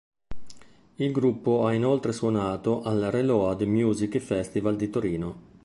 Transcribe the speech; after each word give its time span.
Il 0.95 1.11
gruppo 1.11 1.63
ha 1.67 1.73
inoltre 1.75 2.11
suonato 2.11 2.81
al 2.81 2.99
Reload 3.11 3.61
Music 3.61 4.17
Festival 4.17 4.75
di 4.75 4.89
Torino. 4.89 5.39